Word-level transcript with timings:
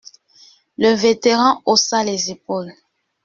Le 0.79 0.95
vétéran 0.95 1.61
haussa 1.67 2.03
les 2.03 2.31
épaules. 2.31 2.73